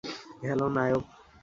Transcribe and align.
Hello, 0.41 0.67
Naik! 0.75 1.03